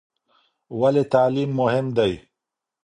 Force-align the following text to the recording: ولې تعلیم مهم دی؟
ولې 0.79 1.03
تعلیم 1.13 1.49
مهم 1.59 1.85
دی؟ 1.97 2.13